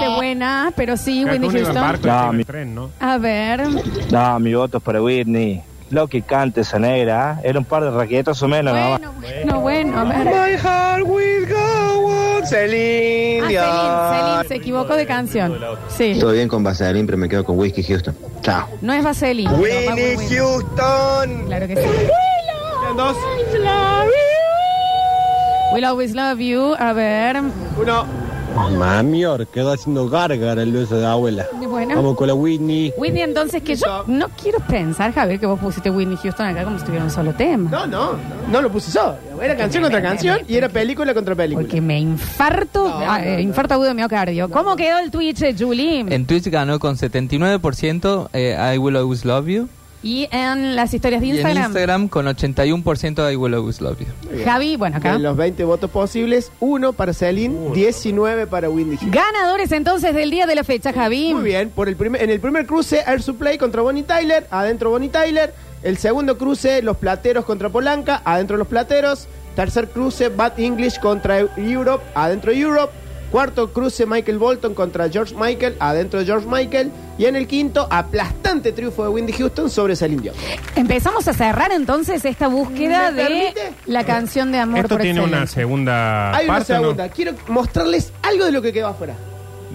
[0.10, 2.02] buena, pero sí, Whitney Houston.
[2.04, 2.46] No, mi,
[3.00, 3.64] A ver.
[4.12, 5.62] no, mi voto es para Whitney.
[5.92, 7.50] Lo que cante esa negra, ¿eh?
[7.50, 8.74] era un par de raquetas o menos.
[8.74, 9.00] más.
[9.46, 10.26] No, bueno, a ver.
[10.26, 12.46] My heart will go on.
[12.46, 13.48] Celine Ah.
[13.48, 15.58] Celine, Celine, se equivocó de canción.
[15.88, 16.18] Sí.
[16.20, 18.16] Todo bien con Vaseline, pero me quedo con Whiskey Houston.
[18.42, 18.68] Chao.
[18.82, 19.50] No es Vaseline.
[19.96, 20.18] bien.
[20.30, 21.46] Houston.
[21.46, 21.90] Claro que sí.
[22.98, 23.16] Dos.
[25.74, 26.74] Will always love you.
[26.80, 27.38] A ver.
[27.78, 28.25] Uno.
[28.56, 31.46] Mami, quedó haciendo gárgara el beso de abuela.
[31.68, 31.96] Bueno.
[31.96, 32.94] Vamos con la Whitney.
[32.98, 36.80] Whitney, entonces, que yo no quiero pensar, Javier, que vos pusiste Whitney Houston acá como
[36.80, 37.70] si tuviera un solo tema.
[37.70, 38.12] No, no,
[38.50, 39.18] no lo puse solo.
[39.42, 41.66] Era canción contra canción y era película contra película.
[41.66, 44.50] Porque me infarto, ah, eh, infarto agudo de miocardio.
[44.50, 46.06] ¿Cómo quedó el Twitch, eh, Julie?
[46.08, 49.70] En Twitch ganó con 79% eh, I Will Always Love You.
[50.04, 51.66] Y en las historias de Y en Instagram.
[51.66, 54.44] Instagram con 81% I Will Always Love You.
[54.44, 55.14] Javi, bueno, acá.
[55.14, 59.12] De los 20 votos posibles, uno para Celine, 19 para Windy Houston.
[59.12, 61.34] Ganadores entonces del día de la fecha, Javi.
[61.34, 64.90] Muy bien, por el primer, en el primer cruce Air Supply contra Bonnie Tyler, adentro
[64.92, 65.54] Bonnie Tyler.
[65.82, 69.28] El segundo cruce Los Plateros contra Polanca, adentro Los Plateros.
[69.56, 72.92] Tercer cruce Bad English contra Europe, adentro Europe.
[73.32, 76.92] Cuarto cruce Michael Bolton contra George Michael, adentro de George Michael.
[77.18, 80.36] Y en el quinto, aplastante triunfo de Windy Houston sobre Celine Dion.
[80.76, 83.74] Empezamos a cerrar entonces esta búsqueda ¿Me de permite?
[83.86, 86.74] la canción de amor Esto por tiene una segunda Hay una parte.
[86.74, 86.82] ¿o no?
[86.84, 87.10] segunda.
[87.10, 89.16] Quiero mostrarles algo de lo que quedó afuera.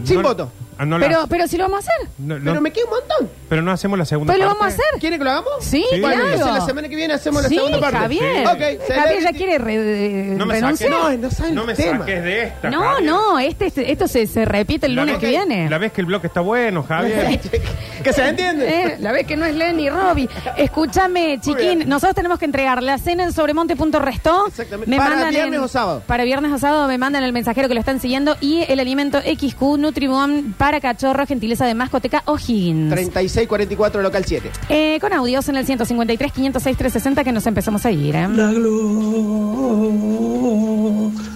[0.04, 0.52] Sin No- voto.
[0.82, 2.08] Ah, no la- Pero, pero si lo vamos a hacer.
[2.18, 3.30] no- no- Pero me queda un montón.
[3.50, 4.84] pero no hacemos la segunda Pero lo vamos a hacer.
[4.98, 5.52] ¿Quieren que lo hagamos?
[5.60, 6.00] Sí, Sí.
[6.00, 6.30] Bueno, claro.
[6.32, 7.98] entonces la semana que viene hacemos la sí, segunda parte.
[7.98, 8.46] Javier.
[8.46, 9.34] Ok, Javier ya Celebrity.
[9.36, 10.90] quiere re- No me renunciar.
[10.90, 11.98] saques, No, no saben no me el tema.
[11.98, 12.70] saques de esta.
[12.70, 13.10] No, Javier.
[13.10, 15.68] no, este, este- esto se, se repite el La lunes vez que viene.
[15.68, 17.38] La vez que el bloque está bueno, Javier.
[18.02, 18.68] que se entiende.
[18.84, 20.30] Eh, la vez que no es Lenny Robbie.
[20.56, 21.88] Escúchame, chiquín, bien.
[21.88, 24.46] nosotros tenemos que entregar la cena en sobremonte.restó.
[24.46, 24.96] Exactamente.
[24.96, 26.02] Para viernes o sábado.
[26.06, 29.18] Para viernes o sábado me mandan el mensajero que lo están siguiendo y el alimento
[29.20, 32.90] XQ Nutribón para para cachorro, gentileza de mascoteca O'Higgins.
[32.90, 34.50] 3644 local 7.
[34.68, 38.14] Eh, con audios en el 153, 506, 360 que nos empezamos a ir.
[38.14, 38.28] ¿eh?
[38.28, 38.70] La Glo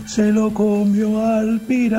[0.07, 1.99] se lo comió al pirata.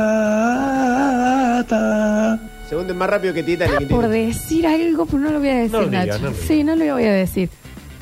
[2.70, 3.82] Segundo es más rápido que Titanic.
[3.82, 6.20] Ah, por decir algo, pero no lo voy a decir, No lo diga, Nacho.
[6.20, 6.48] no lo diga.
[6.48, 7.50] sí, no lo voy a decir.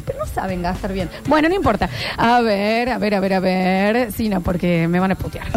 [0.06, 1.10] Pero no saben gastar bien.
[1.28, 1.90] Bueno, no importa.
[2.18, 4.12] A ver, a ver, a ver, a ver.
[4.12, 5.48] Sí, no, porque me van a putear.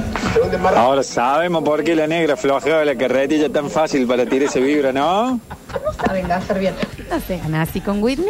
[0.77, 4.93] Ahora sabemos por qué la negra flojeaba la carretilla tan fácil para tirar ese vibra,
[4.93, 5.41] ¿no?
[5.73, 6.75] No saben gastar bien.
[7.11, 8.27] No se gana así con Whitney.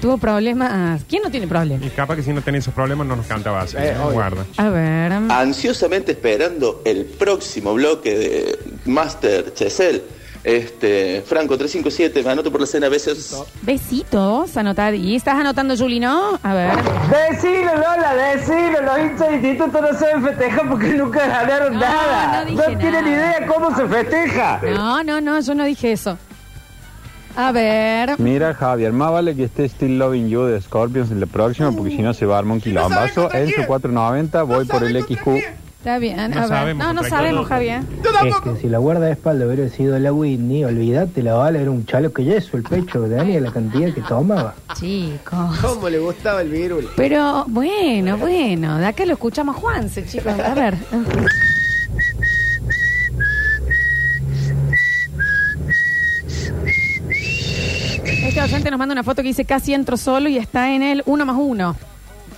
[0.00, 1.02] Tuvo problemas.
[1.08, 1.86] ¿Quién no tiene problemas?
[1.86, 3.76] Y capaz que si no tenés esos problemas no nos cantaba así.
[3.78, 4.10] Eh, ¿no?
[4.10, 4.44] Guarda.
[4.58, 5.12] A ver.
[5.12, 10.02] Ansiosamente esperando el próximo bloque de Master Chesel.
[10.44, 13.44] Este, Franco 357, me anoto por la cena, besos.
[13.62, 15.16] Besitos, anotadí.
[15.16, 16.38] ¿Estás anotando, Juli, no?
[16.42, 16.70] A ver.
[17.30, 18.82] Decilo, Lola, decilo.
[18.82, 22.44] Los hinchas de instituto no saben festejar porque nunca ganaron nada.
[22.44, 23.08] no No, dije tienen nada.
[23.10, 24.60] idea cómo se festeja.
[24.74, 26.18] No, no, no, yo no dije eso.
[27.36, 28.14] A ver.
[28.20, 31.90] Mira, Javier, más vale que esté Still Loving You de Scorpions en la próxima, porque
[31.96, 33.32] si no se va a armar un quilombazo.
[33.34, 35.26] En su 490 voy por el XQ.
[35.84, 36.16] Está bien.
[36.16, 36.48] No a ver.
[36.48, 37.82] sabemos no, no contra sabemos, Javier.
[38.26, 42.10] Es que si la guardaespaldas hubiera sido la Whitney, olvídate, la bala era un chalo
[42.10, 44.54] que yeso el pecho de Dani la cantidad que tomaba.
[44.72, 45.58] Chicos.
[45.60, 46.88] ¿Cómo le gustaba el virul?
[46.96, 50.32] Pero bueno, bueno, de acá lo escuchamos a Juanse, chicos.
[50.38, 50.74] A ver.
[58.26, 61.02] Este oyente nos manda una foto que dice casi entro solo y está en el
[61.04, 61.76] uno más uno.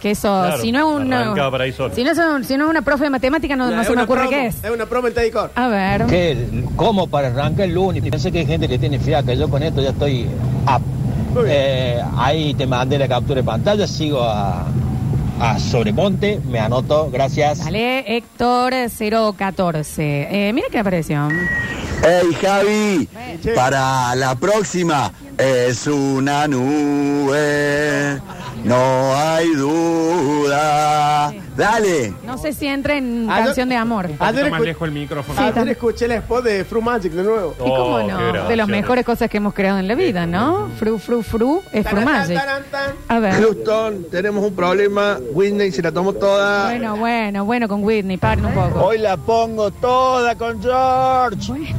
[0.07, 1.21] Que eso, Claro, si no es una.
[1.23, 1.93] arrancaba por ahí solo.
[1.93, 4.21] Si no es, un- si no es una profe de matemática, no, se me ocurre
[4.21, 4.63] promo, qué es.
[4.63, 5.51] Es una promo en Tedicor.
[5.57, 6.07] A ver.
[6.07, 6.47] ¿Qué?
[6.77, 8.05] ¿Cómo para arrancar el lunes?
[8.09, 9.35] Pensé que hay gente que tiene fiaca.
[9.35, 10.27] Yo con esto ya estoy
[10.67, 11.45] up.
[11.45, 13.85] Eh, ahí te mandé la captura de pantalla.
[13.89, 14.67] Sigo a,
[15.41, 16.41] a Sobremonte.
[16.49, 17.11] Me anoto.
[17.11, 17.65] Gracias.
[17.65, 18.75] Dale, Héctor
[19.37, 20.49] 014.
[20.49, 21.29] Eh, mira qué apareció.
[22.05, 23.09] Hey Javi,
[23.57, 28.21] para la próxima es una nube,
[28.67, 31.33] no hay duda.
[31.57, 32.13] Dale.
[32.25, 34.11] No sé si entra en Ayer- canción de amor.
[34.19, 35.41] Ayer, más escu- lejos el micrófono.
[35.41, 37.55] ayer escuché el spot de Fruit Magic de nuevo.
[37.59, 38.49] ¿Y cómo no?
[38.49, 40.69] De las mejores cosas que hemos creado en la vida, ¿no?
[40.79, 42.39] Fru, fru, fru, es Fru Magic.
[43.09, 43.35] A ver.
[43.35, 45.19] Houston, tenemos un problema.
[45.33, 46.65] Whitney se la tomó toda.
[46.67, 48.85] Bueno, bueno, bueno con Whitney, paren un poco.
[48.85, 51.75] Hoy la pongo toda con George.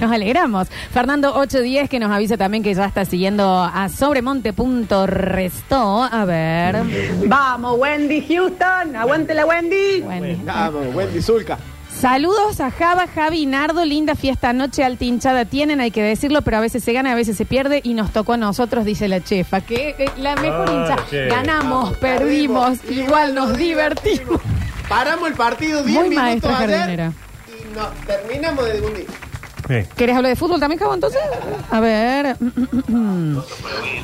[0.00, 0.68] Nos alegramos.
[0.92, 6.02] Fernando 810 que nos avisa también que ya está siguiendo a sobremonte.resto.
[6.04, 6.82] A ver.
[7.26, 8.96] Vamos, Wendy Houston.
[8.96, 10.02] Aguante la Wendy.
[10.44, 11.58] Vamos, Wendy Zulka.
[11.90, 13.84] Saludos a Java, Javi y Nardo.
[13.84, 17.14] Linda fiesta anoche, alta hinchada tienen, hay que decirlo, pero a veces se gana, a
[17.14, 19.60] veces se pierde y nos tocó a nosotros, dice la chefa.
[19.60, 20.96] Que eh, la mejor Ah, hincha.
[21.08, 21.36] chefa.
[21.36, 24.40] Ganamos, perdimos, igual nos divertimos.
[24.88, 27.12] Paramos el partido 10 Muy minutos maestra ayer jardinera.
[27.48, 29.06] y no, terminamos de hundir.
[29.96, 31.20] ¿Querés hablar de fútbol también, Javo, entonces?
[31.70, 32.36] A ver.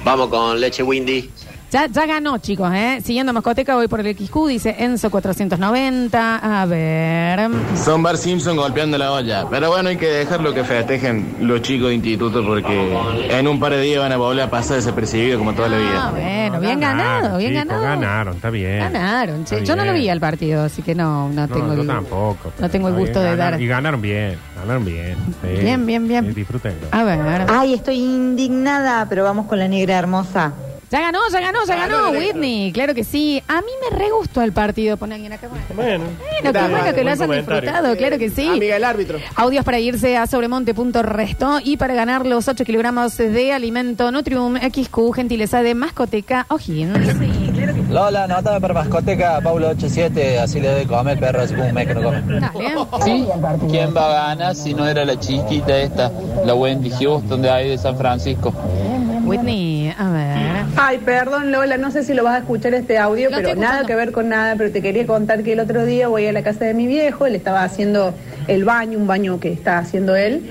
[0.05, 1.31] Vamos con leche Windy.
[1.71, 2.99] Ya, ya ganó, chicos, ¿eh?
[3.05, 6.63] Siguiendo Mascoteca, voy por el XQ, dice Enzo 490.
[6.63, 7.49] A ver.
[7.77, 9.47] Son Bar Simpson golpeando la olla.
[9.49, 12.99] Pero bueno, hay que dejarlo que festejen los chicos de instituto porque
[13.31, 15.81] en un par de días van a volver a pasar desapercibido como toda la Ah,
[15.81, 16.11] vida.
[16.11, 17.83] bueno, bien ganado, bien chicos, ganado.
[18.01, 18.79] Ganaron, está bien.
[18.81, 19.55] Ganaron, che.
[19.59, 20.03] Está Yo no lo bien.
[20.05, 21.87] vi al partido, así que no, no, No, tengo yo el...
[21.87, 22.53] tampoco.
[22.59, 25.17] no tengo el Está gusto bien, de ganaron- dar- Y ganaron bien, ganaron bien.
[25.41, 25.49] sí.
[25.63, 26.35] Bien, bien, bien.
[26.35, 26.89] Disfrútenlo.
[26.91, 27.47] A ver.
[27.49, 30.53] Ay, estoy indignada, pero vamos con la negra hermosa.
[30.91, 32.73] Ya ganó, ya ganó, ya ganó, Whitney.
[32.73, 33.41] Claro que sí.
[33.47, 34.97] A mí me re gustó el partido.
[34.97, 35.47] Pon a alguien acá.
[35.49, 38.49] Bueno, Bueno, qué bueno que lo hayan disfrutado, claro que sí.
[38.49, 39.19] Amiga del árbitro.
[39.37, 45.15] Audios para irse a sobremonte.resto y para ganar los 8 kilogramos de alimento Nutrium XQ,
[45.15, 46.99] gentileza de mascoteca O'Higgins.
[47.89, 50.41] Lola, anótame para mascoteca, Paulo 87.
[50.41, 53.05] Así le doy comer perro, como un mes que no come.
[53.05, 53.27] Sí,
[53.71, 56.11] ¿quién va a ganar si no era la chiquita esta,
[56.45, 58.53] la Wendy Houston de ahí de San Francisco?
[59.31, 60.65] Whitney, a ver.
[60.77, 63.87] Ay, perdón, Lola, no sé si lo vas a escuchar este audio, Lo pero nada
[63.87, 66.43] que ver con nada, pero te quería contar que el otro día voy a la
[66.43, 68.15] casa de mi viejo, él estaba haciendo
[68.47, 70.51] el baño, un baño que está haciendo él,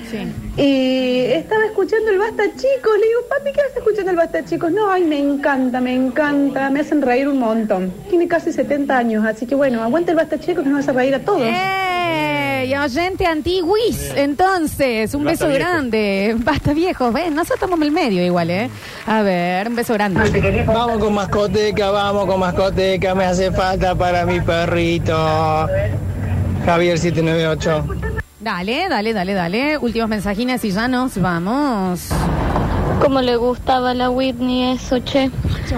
[0.57, 4.71] y estaba escuchando el Basta Chicos, le digo, papi, ¿qué haces escuchando el Basta Chicos?
[4.71, 7.91] No, ay, me encanta, me encanta, me hacen reír un montón.
[8.09, 11.15] Tiene casi 70 años, así que bueno, aguante el Basta Chicos que nos hace reír
[11.15, 11.41] a todos.
[11.41, 11.88] ¡Eh!
[12.66, 15.72] Y oyente antiguis, entonces, un Basta beso viejo.
[15.72, 16.36] grande.
[16.39, 18.70] Basta viejo, ven, nosotros estamos en el medio igual, ¿eh?
[19.07, 20.64] A ver, un beso grande.
[20.68, 25.16] Vamos con mascoteca, vamos con mascoteca, me hace falta para mi perrito.
[26.66, 27.86] Javier 798.
[28.41, 29.78] Dale, dale, dale, dale.
[29.78, 32.10] Últimos mensajines y ya nos vamos.
[33.01, 35.30] Como le gustaba a la Whitney eso, che.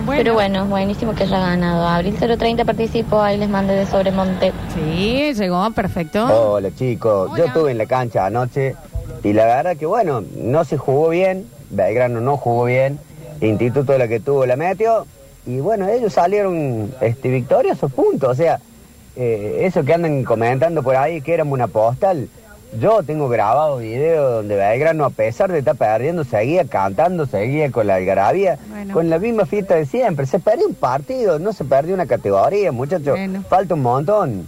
[0.08, 1.88] Pero bueno, buenísimo que haya ganado.
[1.88, 4.52] Abril 030 participó, ahí les mandé de Sobremonte.
[4.74, 6.26] Sí, llegó, perfecto.
[6.26, 8.76] Hola chicos, yo estuve en la cancha anoche
[9.24, 13.00] Y la verdad que bueno, no se jugó bien, Belgrano no jugó bien,
[13.42, 15.06] Instituto la que tuvo la metió,
[15.46, 18.30] y bueno, ellos salieron este, victoriosos, punto.
[18.30, 18.60] O sea,
[19.16, 22.30] eh, eso que andan comentando por ahí que éramos una postal,
[22.80, 27.88] yo tengo grabado videos donde Belgrano, a pesar de estar perdiendo, seguía cantando, seguía con
[27.88, 28.94] la algarabía, Bueno.
[28.94, 30.26] con la misma fiesta de siempre.
[30.28, 33.18] Se perdió un partido, no se perdió una categoría, muchachos.
[33.18, 33.44] Bueno.
[33.50, 34.48] Falta un montón.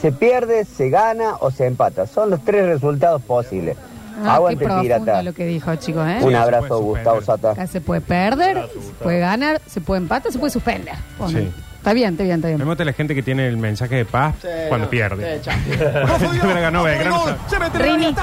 [0.00, 2.06] Se pierde, se gana o se empata.
[2.06, 3.76] Son los tres resultados posibles.
[4.24, 5.22] Ah, Aguante qué pirata.
[5.22, 6.18] lo que dijo, chicos, ¿eh?
[6.22, 7.52] Un abrazo, Gustavo Sata.
[7.52, 10.94] Acá se puede perder, se puede ganar, se puede empatar, se puede suspender.
[11.18, 11.50] Bueno, Sí.
[11.78, 12.68] Está bien, está bien, está Me bien.
[12.68, 14.34] gusta la gente que tiene el mensaje de paz
[14.68, 15.40] cuando pierde.
[16.42, 16.84] Belgrano.
[17.72, 18.14] Rini,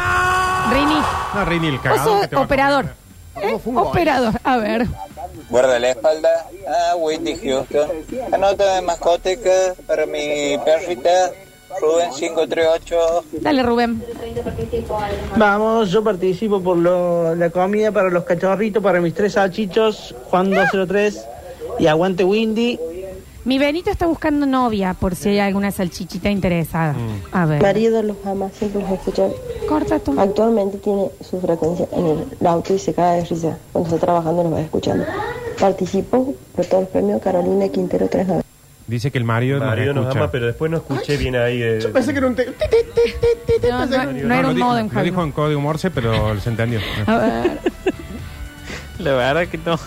[0.72, 1.00] Rini,
[1.34, 2.86] No, Rini, el vos cagado sos que te va a operador.
[3.42, 3.58] ¿Eh?
[3.76, 4.86] Operador, a ver.
[5.50, 6.30] Guarda la espalda
[6.92, 7.90] a Whitney Houston.
[8.32, 9.50] Anota de mascoteca
[9.88, 11.10] para mi perrita
[11.82, 12.96] Rubén 538.
[13.42, 14.02] Dale, Rubén.
[15.36, 20.50] Vamos, yo participo por lo- la comida para los cachorritos, para mis tres salchichos, Juan
[20.50, 21.26] 203
[21.80, 22.80] y aguante Windy.
[23.46, 26.96] Mi Benito está buscando novia por si hay alguna salchichita interesada.
[27.32, 27.62] A ver.
[27.62, 29.28] marido los ama, siempre los escucha.
[29.70, 30.20] Corta tú.
[30.20, 33.58] Actualmente tiene su frecuencia en el auto y se cae de risa.
[33.72, 35.06] Cuando está trabajando los va escuchando.
[35.62, 38.44] Participó por todos los premios Carolina Quintero 39.
[38.88, 40.20] Dice que el marido, Mario nos escucha.
[40.20, 41.62] ama, pero después no escuché bien ahí.
[41.62, 42.36] eh, Yo pensé que era un...
[42.36, 42.46] te-
[43.70, 46.80] No, no, no era un dijo- modem, Lo dijo en código Morse, pero se entendió.
[47.06, 47.60] A ver.
[49.00, 49.78] La verdad que no.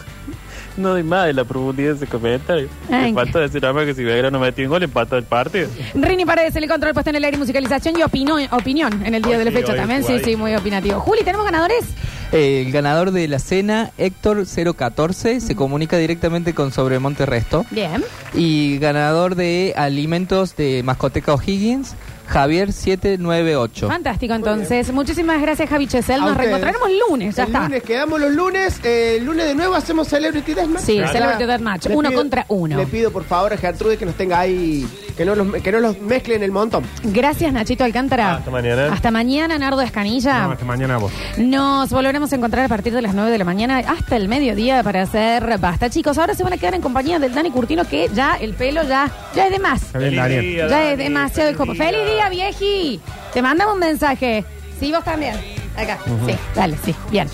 [0.76, 2.68] No doy más de la profundidad de ese comentario.
[2.90, 3.12] Ay.
[3.12, 5.68] Falta decir más que si Belgrano metió un gol, empató el partido.
[5.94, 9.32] Rini Paredes, el control puesto en el aire musicalización y opinó, opinión en el día
[9.32, 10.04] Hoy de la sí, fecha hoy también.
[10.04, 10.24] Sí, ahí.
[10.24, 11.00] sí, muy opinativo.
[11.00, 11.84] Juli, ¿tenemos ganadores?
[12.32, 14.44] El ganador de la cena, Héctor
[14.76, 17.66] 014, se comunica directamente con Sobremonte Resto.
[17.70, 18.04] Bien.
[18.34, 21.94] Y ganador de alimentos de Mascoteca O'Higgins,
[22.28, 23.88] Javier 798.
[23.88, 24.92] Fantástico, entonces.
[24.92, 26.20] Muchísimas gracias, Javi Chesel.
[26.20, 27.62] Nos reencontraremos el lunes, ya el está.
[27.64, 28.80] lunes quedamos los lunes.
[28.84, 30.82] eh, el lunes de nuevo hacemos Celebrity Deathmatch.
[30.84, 31.08] Sí, Ya.
[31.08, 32.76] Celebrity Deathmatch, uno contra uno.
[32.76, 34.86] Le pido por favor a Gertrude que nos tenga ahí,
[35.20, 36.82] que no los, que no los mezclen el montón.
[37.02, 38.36] Gracias, Nachito Alcántara.
[38.36, 38.90] Hasta mañana.
[38.90, 40.46] Hasta mañana, Nardo Escanilla.
[40.46, 41.12] No, hasta mañana vos.
[41.36, 44.82] Nos volveremos a encontrar a partir de las 9 de la mañana hasta el mediodía
[44.82, 45.90] para hacer basta.
[45.90, 48.82] Chicos, ahora se van a quedar en compañía del Dani Curtino que ya el pelo
[48.84, 49.92] ya, ya es de más.
[49.92, 50.68] Bien, Daniel.
[50.70, 51.74] Ya es demasiado como.
[51.74, 52.98] ¡Feliz día, vieji!
[53.34, 54.42] Te mandamos un mensaje.
[54.78, 55.34] Sí, vos también.
[55.76, 55.98] Acá.
[56.26, 56.94] Sí, dale, sí.
[57.10, 57.28] Bien.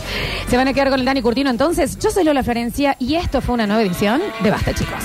[0.50, 1.96] Se van a quedar con el Dani Curtino entonces.
[2.00, 5.04] Yo soy Lola Florencia y esto fue una nueva edición de Basta, chicos.